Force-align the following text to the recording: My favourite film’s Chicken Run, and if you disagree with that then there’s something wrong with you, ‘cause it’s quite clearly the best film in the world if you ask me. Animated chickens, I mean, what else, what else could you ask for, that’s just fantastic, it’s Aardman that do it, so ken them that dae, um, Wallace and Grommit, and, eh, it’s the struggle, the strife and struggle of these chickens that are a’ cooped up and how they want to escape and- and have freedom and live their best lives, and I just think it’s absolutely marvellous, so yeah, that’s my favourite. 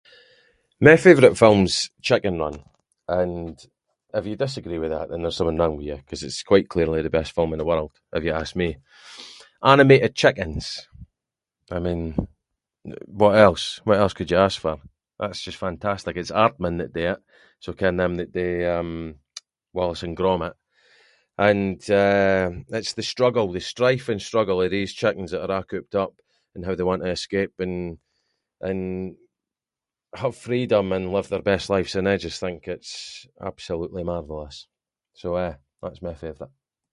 My 0.87 0.95
favourite 1.05 1.37
film’s 1.43 1.75
Chicken 2.07 2.35
Run, 2.43 2.57
and 3.21 3.55
if 4.17 4.23
you 4.29 4.35
disagree 4.45 4.77
with 4.81 4.91
that 4.95 5.07
then 5.09 5.21
there’s 5.21 5.37
something 5.39 5.59
wrong 5.61 5.75
with 5.77 5.87
you, 5.91 5.97
‘cause 6.09 6.23
it’s 6.27 6.49
quite 6.51 6.67
clearly 6.73 7.01
the 7.01 7.17
best 7.17 7.31
film 7.35 7.51
in 7.53 7.59
the 7.61 7.71
world 7.71 7.91
if 8.17 8.23
you 8.25 8.33
ask 8.41 8.51
me. 8.61 8.69
Animated 9.73 10.13
chickens, 10.21 10.65
I 11.69 11.77
mean, 11.85 12.01
what 13.21 13.35
else, 13.47 13.63
what 13.87 13.99
else 14.01 14.13
could 14.17 14.31
you 14.31 14.37
ask 14.47 14.57
for, 14.65 14.75
that’s 15.19 15.45
just 15.47 15.63
fantastic, 15.67 16.13
it’s 16.15 16.33
Aardman 16.39 16.75
that 16.79 16.93
do 16.97 17.03
it, 17.13 17.21
so 17.63 17.73
ken 17.79 17.95
them 17.99 18.13
that 18.19 18.33
dae, 18.37 18.65
um, 18.77 18.91
Wallace 19.77 20.03
and 20.07 20.17
Grommit, 20.19 20.55
and, 21.49 21.79
eh, 22.03 22.47
it’s 22.79 22.93
the 22.97 23.11
struggle, 23.13 23.47
the 23.51 23.69
strife 23.73 24.05
and 24.11 24.29
struggle 24.29 24.57
of 24.63 24.71
these 24.73 24.99
chickens 25.01 25.29
that 25.31 25.43
are 25.45 25.57
a’ 25.63 25.63
cooped 25.71 25.95
up 26.03 26.13
and 26.55 26.61
how 26.65 26.75
they 26.75 26.89
want 26.89 27.03
to 27.03 27.15
escape 27.19 27.53
and- 27.65 27.99
and 28.69 28.83
have 30.23 30.35
freedom 30.47 30.85
and 30.95 31.13
live 31.15 31.27
their 31.29 31.49
best 31.53 31.67
lives, 31.73 31.93
and 31.95 32.07
I 32.13 32.17
just 32.27 32.39
think 32.41 32.59
it’s 32.75 32.93
absolutely 33.49 34.03
marvellous, 34.11 34.57
so 35.19 35.27
yeah, 35.39 35.55
that’s 35.81 36.05
my 36.07 36.15
favourite. 36.25 36.53